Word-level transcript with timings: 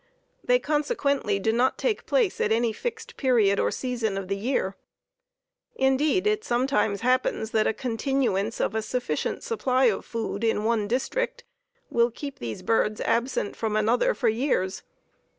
They 0.43 0.57
consequently 0.57 1.37
do 1.37 1.51
not 1.53 1.77
take 1.77 2.07
place 2.07 2.41
at 2.41 2.51
any 2.51 2.73
fixed 2.73 3.17
period 3.17 3.59
or 3.59 3.69
season 3.69 4.17
of 4.17 4.29
the 4.29 4.35
year. 4.35 4.75
Indeed, 5.75 6.25
it 6.25 6.43
sometimes 6.43 7.01
happens 7.01 7.51
that 7.51 7.67
a 7.67 7.71
continuance 7.75 8.59
of 8.59 8.73
a 8.73 8.81
sufficient 8.81 9.43
supply 9.43 9.85
of 9.85 10.03
food 10.03 10.43
in 10.43 10.63
one 10.63 10.87
district 10.87 11.43
will 11.91 12.09
keep 12.09 12.39
these 12.39 12.63
birds 12.63 12.99
absent 13.01 13.55
from 13.55 13.75
another 13.75 14.15
for 14.15 14.27
years. 14.27 14.81